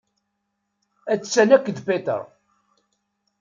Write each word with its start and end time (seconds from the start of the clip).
Attan 1.13 1.49
akked 1.55 1.79
Peter. 1.87 2.21